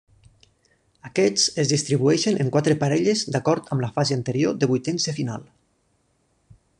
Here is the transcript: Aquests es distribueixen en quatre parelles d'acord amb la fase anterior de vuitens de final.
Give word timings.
Aquests 1.09 1.43
es 1.63 1.69
distribueixen 1.73 2.41
en 2.45 2.49
quatre 2.55 2.77
parelles 2.85 3.23
d'acord 3.35 3.71
amb 3.75 3.85
la 3.87 3.93
fase 3.99 4.19
anterior 4.21 4.59
de 4.63 4.71
vuitens 4.73 5.09
de 5.11 5.15
final. 5.19 5.49